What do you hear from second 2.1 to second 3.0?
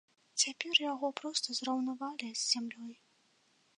з зямлёй.